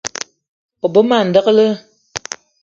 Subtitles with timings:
[0.85, 1.65] O be ma ndekle